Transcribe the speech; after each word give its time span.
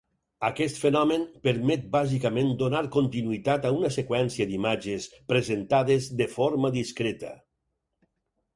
Aquest 0.47 0.77
fenomen 0.83 1.25
permet 1.47 1.83
bàsicament 1.95 2.49
donar 2.61 2.81
continuïtat 2.95 3.69
a 3.69 3.73
una 3.81 3.93
seqüència 3.99 4.49
d'imatges 4.53 5.07
presentades 5.35 6.11
de 6.23 6.31
forma 6.39 6.75
discreta. 6.81 7.33